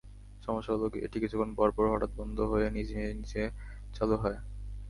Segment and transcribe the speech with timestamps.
[0.47, 3.41] সমস্যা হলো এটি কিছুক্ষণ পরপর হঠাৎ বন্ধ হয়ে নিজে নিজে
[3.95, 4.37] চালু হয়।